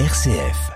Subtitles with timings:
[0.00, 0.72] RCF.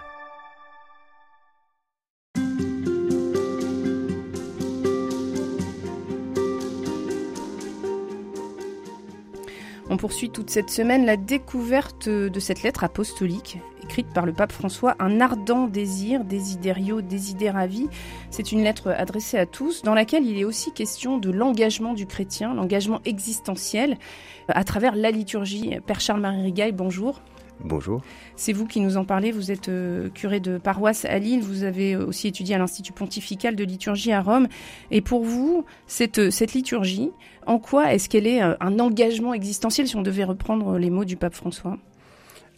[9.90, 14.52] On poursuit toute cette semaine la découverte de cette lettre apostolique écrite par le pape
[14.52, 17.88] François, Un ardent désir, desiderio, desideravi.
[18.30, 22.06] C'est une lettre adressée à tous dans laquelle il est aussi question de l'engagement du
[22.06, 23.98] chrétien, l'engagement existentiel
[24.46, 25.76] à travers la liturgie.
[25.86, 27.20] Père Charles-Marie Rigaille, bonjour.
[27.64, 28.02] Bonjour.
[28.36, 29.32] C'est vous qui nous en parlez.
[29.32, 31.42] Vous êtes euh, curé de paroisse à Lille.
[31.42, 34.46] Vous avez aussi étudié à l'Institut pontifical de liturgie à Rome.
[34.90, 37.10] Et pour vous, cette, euh, cette liturgie,
[37.46, 41.04] en quoi est-ce qu'elle est euh, un engagement existentiel si on devait reprendre les mots
[41.04, 41.78] du pape François?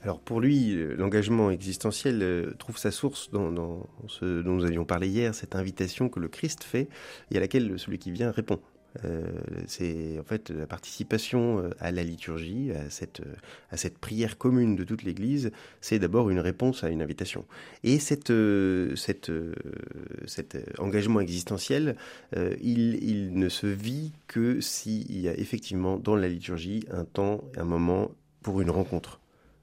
[0.02, 5.08] Alors pour lui, l'engagement existentiel trouve sa source dans, dans, ce dont nous avions parlé
[5.08, 6.88] hier, cette invitation que le Christ fait
[7.30, 8.60] et à laquelle celui qui vient répond.
[9.04, 9.22] Euh,
[9.66, 13.34] c'est en fait la participation euh, à la liturgie, à cette, euh,
[13.70, 17.44] à cette prière commune de toute l'Église, c'est d'abord une réponse à une invitation.
[17.84, 18.32] Et cet
[20.78, 21.96] engagement existentiel,
[22.34, 27.44] il, il ne se vit que s'il y a effectivement dans la liturgie un temps,
[27.56, 28.10] un moment
[28.42, 29.19] pour une rencontre.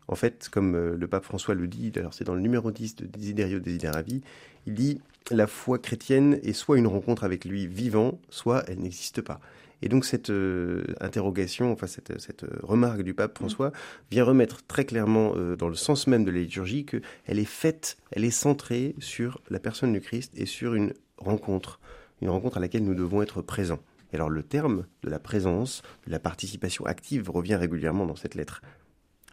[0.08, 3.06] En fait, comme le pape François le dit, alors c'est dans le numéro 10 de
[3.06, 4.22] Desiderio Desideravi,
[4.66, 9.22] il dit la foi chrétienne est soit une rencontre avec lui vivant, soit elle n'existe
[9.22, 9.40] pas.
[9.82, 13.72] Et donc cette euh, interrogation, enfin cette, cette, remarque du pape François
[14.10, 17.98] vient remettre très clairement euh, dans le sens même de la liturgie qu'elle est faite,
[18.12, 21.80] elle est centrée sur la personne du Christ et sur une rencontre,
[22.22, 23.80] une rencontre à laquelle nous devons être présents.
[24.12, 28.36] Et alors le terme de la présence, de la participation active revient régulièrement dans cette
[28.36, 28.62] lettre.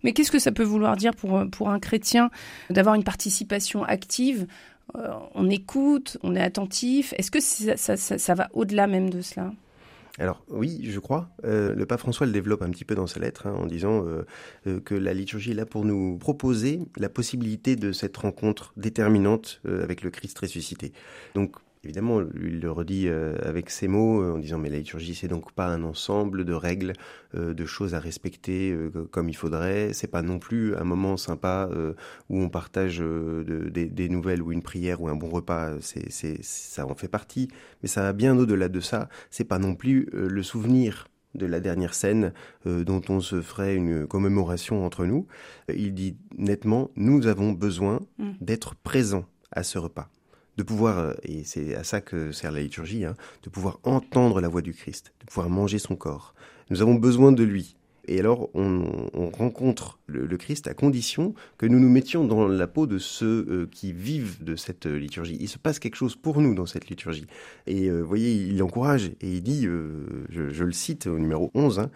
[0.04, 2.30] Mais qu'est-ce que ça peut vouloir dire pour, pour un chrétien
[2.70, 4.46] d'avoir une participation active
[4.96, 7.14] euh, on écoute, on est attentif?
[7.16, 9.52] Est-ce que ça, va au-delà même de cela?
[10.18, 11.28] Alors oui, je crois.
[11.44, 14.04] Euh, le pape François le développe un petit peu dans sa lettre hein, en disant
[14.06, 19.60] euh, que la liturgie est là pour nous proposer la possibilité de cette rencontre déterminante
[19.64, 20.92] avec le Christ ressuscité.
[21.34, 25.14] Donc Évidemment, il le redit euh, avec ces mots euh, en disant mais la liturgie
[25.14, 26.94] c'est donc pas un ensemble de règles,
[27.34, 28.74] euh, de choses à respecter
[29.10, 29.92] comme il faudrait.
[29.92, 31.68] C'est pas non plus un moment sympa
[32.30, 35.72] où on partage des, nouvelles ou une prière ou un bon repas.
[35.80, 37.48] C'est, ça en fait partie,
[37.82, 39.08] mais ça va bien au-delà de ça.
[39.30, 42.32] C'est pas non plus le souvenir de la dernière scène
[42.64, 45.26] dont on se ferait une commémoration entre nous.
[45.68, 48.30] il dit nettement, nous avons besoin mmh.
[48.40, 50.08] d'être présents à ce repas
[50.56, 54.40] de pouvoir, euh, et c'est à ça que sert la liturgie, hein, de pouvoir entendre
[54.40, 56.34] la voix du Christ, de pouvoir manger son corps.
[56.70, 57.76] Nous avons besoin de lui.
[58.06, 62.86] Et alors, on, rencontre le, Christ à condition que nous nous mettions dans la peau
[62.86, 65.38] de ceux euh, qui vivent de cette euh, liturgie.
[65.40, 67.26] Il se passe quelque chose pour nous dans cette liturgie.
[67.66, 71.90] Et vous voyez, il encourage et il dit, je, le cite au numéro 11, hein,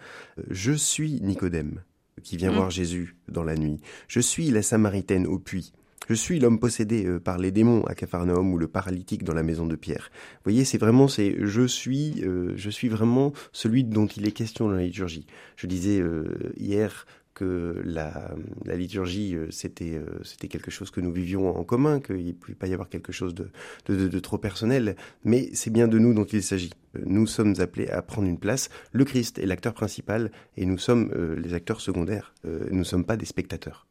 [0.49, 1.83] Je suis Nicodème
[2.23, 2.55] qui vient mmh.
[2.55, 3.79] voir Jésus dans la nuit.
[4.07, 5.73] Je suis la Samaritaine au puits.
[6.07, 9.43] Je suis l'homme possédé euh, par les démons à Capharnaüm ou le paralytique dans la
[9.43, 10.09] maison de Pierre.
[10.37, 14.31] Vous voyez, c'est vraiment, c'est je suis, euh, je suis vraiment celui dont il est
[14.31, 15.27] question dans la liturgie.
[15.55, 17.05] Je disais euh, hier
[17.35, 18.33] que la,
[18.65, 22.67] la liturgie, c'était c'était quelque chose que nous vivions en commun, qu'il ne pouvait pas
[22.67, 23.49] y avoir quelque chose de,
[23.85, 26.73] de, de, trop personnel, mais c'est bien de nous dont il s'agit.
[27.05, 28.67] Nous sommes appelés à prendre une place.
[28.91, 32.33] Le Christ est l'acteur principal et nous sommes les acteurs secondaires.
[32.43, 33.87] nous ne sommes pas des spectateurs.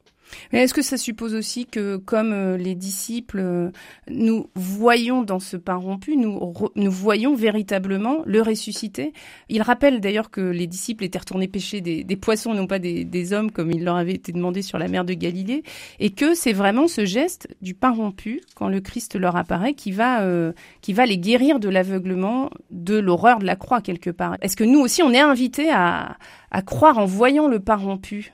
[0.53, 3.71] Mais est-ce que ça suppose aussi que, comme euh, les disciples, euh,
[4.09, 6.55] nous voyons dans ce pain rompu, nous,
[6.91, 9.12] voyons véritablement le ressuscité?
[9.49, 13.50] Il rappelle d'ailleurs que les disciples étaient retournés pêcher des, poissons, non pas des, hommes,
[13.50, 15.62] comme il leur avait été demandé sur la mer de Galilée,
[15.99, 19.93] et que c'est vraiment ce geste du pain rompu, quand le Christ leur apparaît, qui
[19.93, 24.37] va, euh, qui va les guérir de l'aveuglement, de l'horreur de la croix quelque part.
[24.41, 26.16] Est-ce que nous aussi, on est invités à,
[26.50, 28.33] à croire en voyant le pain rompu?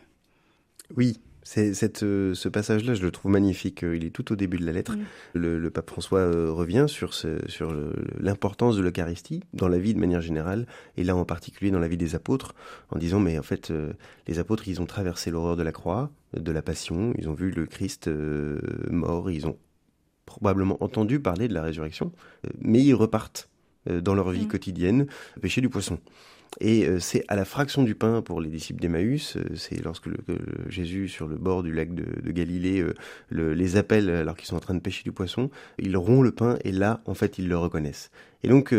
[0.97, 3.85] Oui, cette, euh, ce passage-là, je le trouve magnifique.
[3.85, 4.97] Euh, il est tout au début de la lettre.
[5.35, 7.75] Le, pape François euh, revient sur, ce, sur
[8.19, 10.67] l'importance de l'Eucharistie dans la vie de manière générale,
[10.97, 12.55] et là en particulier dans la vie des apôtres,
[12.91, 13.73] en disant mais en fait
[14.27, 17.51] les apôtres ils ont traversé l'horreur de la croix, de la passion, ils ont vu
[17.51, 18.09] le Christ
[18.91, 19.57] mort, ils ont
[20.27, 22.13] probablement entendu parler de la résurrection,
[22.61, 23.49] mais ils repartent
[23.87, 24.49] dans leur vie mm.
[24.49, 25.07] quotidienne
[25.41, 25.99] pêcher du poisson.
[26.61, 30.09] Et euh, c'est à la fraction du pain pour les disciples d'Emmaüs, euh, c'est lorsque
[30.69, 34.61] Jésus, sur le bord du lac de, Galilée, euh, les appelle alors qu'ils sont en
[34.61, 37.59] train de pêcher du poisson, ils rompt le pain et là, en fait, ils le
[37.59, 38.11] reconnaissent.
[38.45, 38.75] Et donc,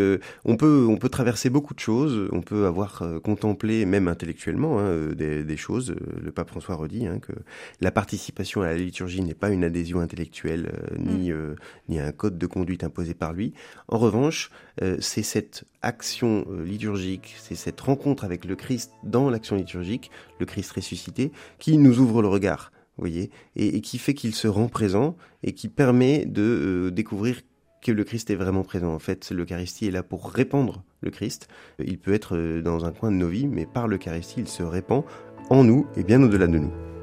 [0.45, 5.09] on, peut, on peut traverser beaucoup de choses, on peut avoir contemplé, même intellectuellement, hein,
[5.15, 5.95] des, choses.
[6.21, 7.33] Le pape François redit hein, que
[7.81, 11.55] la participation à la liturgie n'est pas une adhésion intellectuelle, ni, mm.
[11.89, 13.53] ni un code de conduite imposé par lui.
[13.87, 14.51] En revanche,
[14.99, 20.71] c'est cette action liturgique, c'est cette rencontre avec le Christ dans l'action liturgique, le Christ
[20.71, 22.71] ressuscité, qui nous ouvre le regard.
[22.97, 27.41] vous voyez, et, qui fait qu'il se rend présent et qui permet de euh, découvrir
[27.91, 28.93] le Christ est vraiment présent.
[28.93, 31.47] En fait, l'Eucharistie est là pour répandre le Christ.
[31.79, 34.63] Il peut être euh, dans un coin de nos vies, mais par l'Eucharistie, il se
[34.63, 35.03] répand
[35.49, 36.94] en nous et bien au-delà de nous.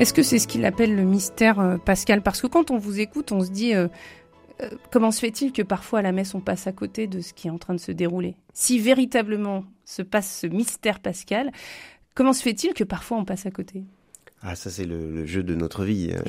[0.00, 2.22] Est-ce que c'est ce qu'il appelle le mystère euh, pascal?
[2.22, 3.86] Parce que quand on vous écoute, on se dit euh,
[4.62, 7.34] euh, comment se fait-il que parfois à la messe on passe à côté de ce
[7.34, 8.34] qui est en train de se dérouler?
[8.54, 11.52] Si véritablement se passe ce mystère pascal,
[12.14, 13.84] comment se fait-il que parfois on passe à côté?
[14.42, 16.12] Ah, ça c'est le, jeu de notre vie.
[16.12, 16.22] Euh,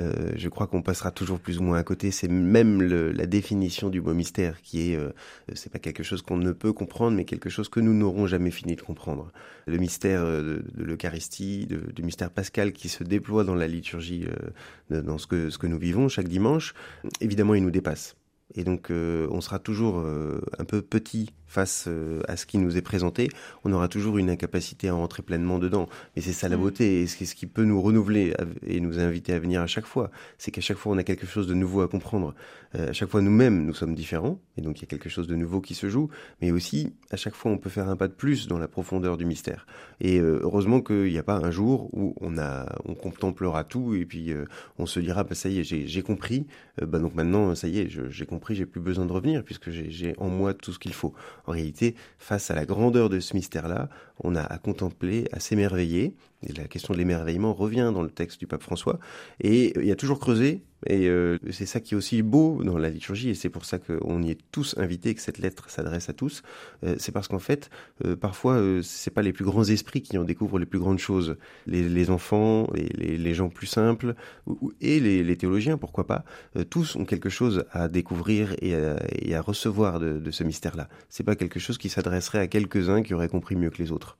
[0.00, 2.10] euh, je crois qu'on passera toujours plus ou moins à côté.
[2.10, 5.10] C'est même la définition du mot mystère qui est, euh,
[5.54, 8.50] c'est pas quelque chose qu'on ne peut comprendre, mais quelque chose que nous n'aurons jamais
[8.50, 9.32] fini de comprendre.
[9.66, 14.26] Le mystère de, l'Eucharistie, du mystère pascal qui se déploie dans la liturgie,
[14.90, 16.74] dans ce que nous vivons chaque dimanche,
[17.20, 18.16] évidemment, il nous dépasse.
[18.54, 20.04] Et donc, on sera toujours
[20.58, 23.28] un peu petit face euh, à ce qui nous est présenté,
[23.64, 25.88] on aura toujours une incapacité à entrer pleinement dedans.
[26.14, 26.60] Mais c'est ça la mm.
[26.60, 28.32] beauté, et c'est ce qui peut nous renouveler
[28.64, 30.12] et nous inviter à venir à chaque fois.
[30.38, 32.34] C'est qu'à chaque fois, on a quelque chose de nouveau à comprendre.
[32.76, 35.26] Euh, à chaque fois, nous-mêmes, nous sommes différents, et donc il y a quelque chose
[35.26, 36.08] de nouveau qui se joue.
[36.40, 39.16] Mais aussi, à chaque fois, on peut faire un pas de plus dans la profondeur
[39.16, 39.66] du mystère.
[40.00, 43.96] Et euh, heureusement qu'il n'y a pas un jour où on a, on contemplera tout,
[43.96, 44.32] et puis
[44.78, 46.46] on se dira, bah, ça y est, j'ai compris.
[46.80, 50.14] bah, donc maintenant, ça y est, j'ai compris, j'ai plus besoin de revenir puisque j'ai
[50.18, 51.14] en moi tout ce qu'il faut.
[51.46, 53.88] En réalité, face à la grandeur de ce mystère-là,
[54.22, 56.14] on a à contempler, à s'émerveiller.
[56.56, 58.98] La question de l'émerveillement revient dans le texte du pape François.
[59.40, 60.62] Et il y a toujours creusé.
[60.86, 63.78] Et euh, c'est ça qui est aussi beau dans la liturgie, et c'est pour ça
[63.78, 66.42] qu'on y est tous invités, que cette lettre s'adresse à tous.
[66.84, 67.70] Euh, c'est parce qu'en fait,
[68.04, 71.36] euh, parfois, c'est pas les plus grands esprits qui en découvrent les plus grandes choses.
[71.66, 74.14] Les, enfants, les, gens plus simples,
[74.80, 76.24] et les, théologiens, pourquoi pas,
[76.70, 80.88] tous ont quelque chose à découvrir et à, recevoir de, de ce mystère-là.
[81.08, 84.18] C'est pas quelque chose qui s'adresserait à quelques-uns qui auraient compris mieux que les autres.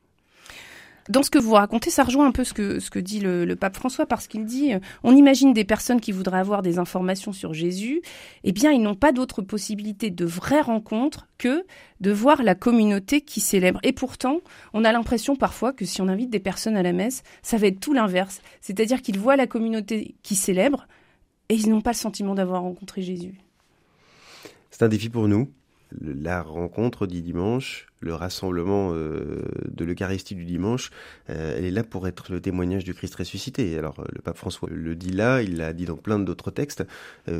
[1.10, 4.06] Dans ce que vous racontez, ça rejoint un peu ce que, dit le, pape François,
[4.06, 8.00] parce qu'il dit, euh, on imagine des personnes qui voudraient avoir des informations sur Jésus,
[8.44, 11.64] eh bien, ils n'ont pas d'autre possibilité de vraie rencontre que
[12.00, 13.80] de voir la communauté qui célèbre.
[13.82, 14.40] Et pourtant,
[14.72, 17.66] on a l'impression parfois que si on invite des personnes à la messe, ça va
[17.66, 18.40] être tout l'inverse.
[18.60, 20.86] C'est-à-dire qu'ils voient la communauté qui célèbre
[21.48, 23.34] et ils n'ont pas le sentiment d'avoir rencontré Jésus.
[24.70, 25.50] C'est un défi pour nous
[26.00, 30.90] la rencontre du dimanche, le rassemblement euh, de l'Eucharistie du dimanche,
[31.28, 33.76] euh, elle est là pour être le témoignage du Christ ressuscité.
[33.76, 36.84] Alors euh, le pape François le dit là, il l'a dit dans plein d'autres textes.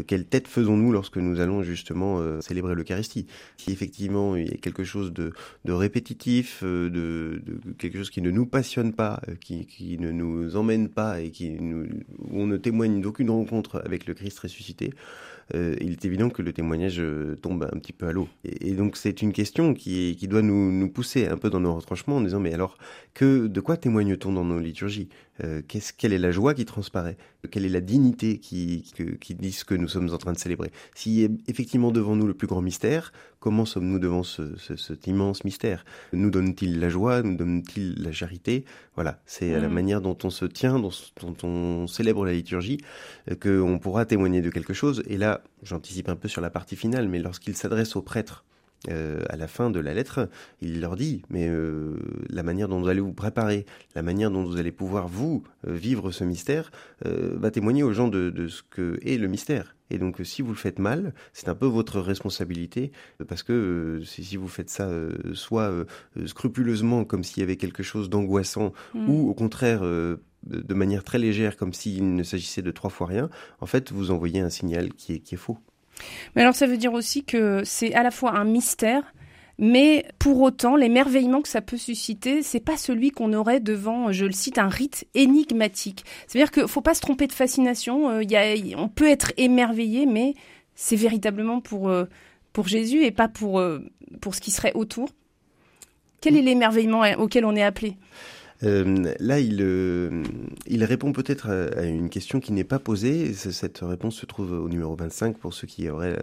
[0.06, 3.26] quelle tête faisons-nous lorsque nous allons justement célébrer l'Eucharistie?
[3.56, 5.32] Si effectivement il y a quelque chose de,
[5.66, 7.42] répétitif, de,
[7.78, 11.86] quelque chose qui ne nous passionne pas, qui, ne nous emmène pas et qui nous,
[12.18, 14.92] où on ne témoigne d'aucune rencontre avec le Christ ressuscité,
[15.54, 17.02] il est évident que le témoignage
[17.42, 18.28] tombe un petit peu à l'eau.
[18.44, 21.74] Et, donc c'est une question qui, qui doit nous, nous, pousser un peu dans nos
[21.74, 22.76] retranchements en disant mais alors
[23.14, 25.08] que de quoi témoigne-t-on dans nos liturgies?
[25.42, 25.62] Euh,
[25.96, 27.16] Quelle est la joie qui transparaît?
[27.50, 28.84] Quelle est la dignité qui,
[29.20, 30.70] qui, dit ce que nous sommes en train de célébrer?
[30.94, 35.84] Si effectivement devant nous le plus grand mystère, comment sommes-nous devant ce, cet immense mystère?
[36.12, 37.22] Nous donne-t-il la joie?
[37.22, 38.64] Nous donne-t-il la charité?
[38.94, 39.72] Voilà, c'est à la mm.
[39.72, 40.90] manière dont on se tient, dont,
[41.22, 42.78] dont on célèbre la liturgie,
[43.40, 45.02] qu'on pourra témoigner de quelque chose.
[45.06, 48.44] Et là, j'anticipe un peu sur la partie finale, mais lorsqu'il s'adresse aux prêtres,
[48.88, 50.28] euh, à la fin de la lettre,
[50.62, 51.96] il leur dit, mais euh,
[52.30, 55.74] la manière dont vous allez vous préparer, la manière dont vous allez pouvoir, vous, euh,
[55.74, 56.70] vivre ce mystère,
[57.02, 59.74] va témoigner aux gens de, de, ce que est le mystère.
[59.90, 62.92] Et donc, si vous le faites mal, c'est un peu votre responsabilité,
[63.26, 64.88] parce que si vous faites ça
[65.32, 65.72] soit
[66.26, 69.08] scrupuleusement, comme s'il y avait quelque chose d'angoissant, mm.
[69.08, 73.30] ou au contraire de manière très légère, comme s'il ne s'agissait de trois fois rien,
[73.60, 75.58] en fait, vous envoyez un signal qui est, qui est faux.
[76.34, 79.12] Mais alors, ça veut dire aussi que c'est à la fois un mystère,
[79.60, 84.24] mais pour autant, l'émerveillement que ça peut susciter, c'est pas celui qu'on aurait devant, je
[84.24, 86.06] le cite, un rite énigmatique.
[86.26, 88.08] C'est-à-dire qu'il faut pas se tromper de fascination.
[88.08, 90.34] Euh, y on peut être émerveillé, mais
[90.74, 92.06] c'est véritablement pour, euh,
[92.54, 93.80] pour Jésus et pas pour, euh,
[94.22, 95.10] pour ce qui serait autour.
[96.22, 97.98] Quel est l'émerveillement auquel on est appelé?
[98.62, 100.22] Euh, là, il, euh,
[100.66, 103.32] il répond peut-être à, une question qui n'est pas posée.
[103.34, 106.20] Cette réponse se trouve au numéro 25 pour ceux qui auraient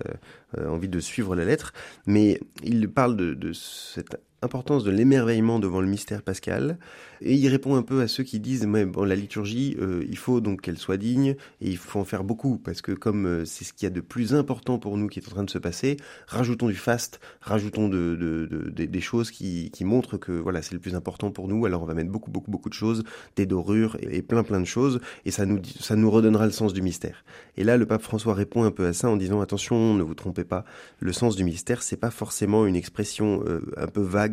[0.58, 1.74] euh, envie de suivre la lettre.
[2.06, 6.78] Mais il parle de, de cette importance de l'émerveillement devant le mystère pascal,
[7.22, 10.18] et il répond un peu à ceux qui disent mais bon, la liturgie, euh, il
[10.18, 13.46] faut donc qu'elle soit digne, et il faut en faire beaucoup, parce que comme euh,
[13.46, 15.50] c'est ce qu'il y a de plus important pour nous qui est en train de
[15.50, 20.32] se passer, rajoutons du faste, rajoutons de, de, de, des choses qui, qui, montrent que
[20.32, 22.76] voilà c'est le plus important pour nous, alors on va mettre beaucoup beaucoup beaucoup de
[22.76, 23.04] choses,
[23.36, 26.52] des dorures et, et plein plein de choses, et ça nous, ça nous redonnera le
[26.52, 27.24] sens du mystère.
[27.56, 30.14] Et là, le pape François répond un peu à ça en disant attention, ne vous
[30.14, 30.64] trompez pas,
[31.00, 34.27] le sens du mystère, c'est pas forcément une expression euh, un peu vague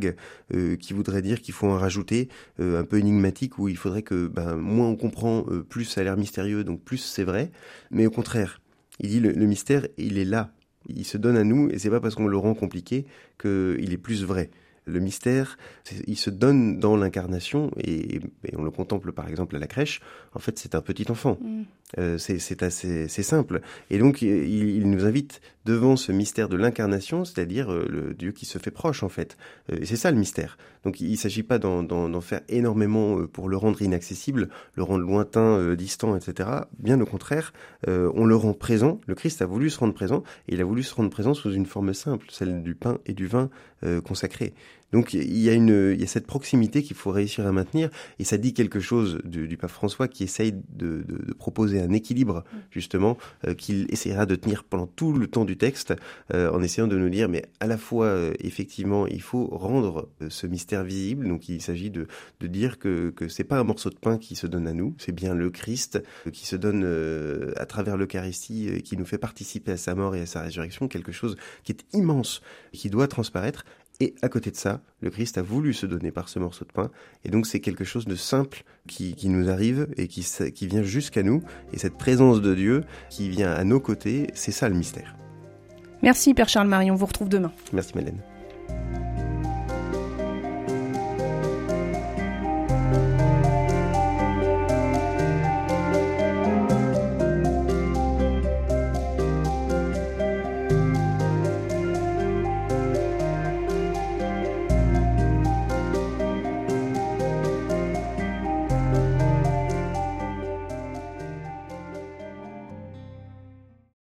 [0.54, 2.28] euh, qui voudrait dire qu'il faut en rajouter,
[2.60, 6.00] euh, un peu énigmatique, où il faudrait que ben, moins on comprend, euh, plus ça
[6.00, 7.50] a l'air mystérieux, donc plus c'est vrai.
[7.90, 8.60] Mais au contraire,
[9.00, 10.52] il dit le, le mystère, il est là,
[10.88, 13.06] il se donne à nous, et c'est pas parce qu'on le rend compliqué
[13.40, 14.50] qu'il est plus vrai.
[14.86, 15.56] Le mystère,
[16.06, 20.00] il se donne dans l'incarnation et, et, on le contemple par exemple à la crèche.
[20.34, 21.38] En fait, c'est un petit enfant.
[21.40, 21.62] Mm.
[21.98, 23.60] Euh, c'est assez c'est simple.
[23.90, 28.32] Et donc, il, il, nous invite devant ce mystère de l'incarnation, c'est-à-dire euh, le Dieu
[28.32, 29.36] qui se fait proche en fait.
[29.70, 30.58] Euh, et c'est ça le mystère.
[30.84, 35.74] Donc, il ne s'agit pas d'en faire énormément pour le rendre inaccessible, le rendre lointain,
[35.74, 36.50] distant, etc.
[36.78, 37.54] Bien au contraire,
[37.86, 39.00] on le rend présent.
[39.06, 41.50] Le Christ a voulu se rendre présent et il a voulu se rendre présent sous
[41.52, 43.48] une forme simple, celle du pain et du vin
[44.04, 44.52] consacrés.
[44.94, 47.90] Donc il y a une, il y a cette proximité qu'il faut réussir à maintenir,
[48.20, 51.80] et ça dit quelque chose du, du pape François qui essaye de, de, de proposer
[51.80, 55.94] un équilibre justement euh, qu'il essaiera de tenir pendant tout le temps du texte,
[56.32, 60.08] euh, en essayant de nous dire, mais à la fois euh, effectivement, il faut rendre
[60.28, 61.26] ce mystère visible.
[61.26, 62.06] Donc il s'agit de,
[62.38, 64.94] de dire que que c'est pas un morceau de pain qui se donne à nous,
[64.98, 66.00] c'est bien le Christ
[66.32, 66.84] qui se donne
[67.56, 71.10] à travers l'Eucharistie, qui nous fait participer à sa mort et à sa résurrection, quelque
[71.10, 73.64] chose qui est immense, qui doit transparaître
[74.00, 76.72] et à côté de ça, le Christ a voulu se donner par ce morceau de
[76.72, 76.90] pain.
[77.24, 80.82] Et donc c'est quelque chose de simple qui, qui nous arrive et qui, qui vient
[80.82, 81.42] jusqu'à nous.
[81.72, 85.16] Et cette présence de Dieu qui vient à nos côtés, c'est ça le mystère.
[86.02, 87.52] Merci Père Charles-Marie, on vous retrouve demain.
[87.72, 88.20] Merci Madeleine.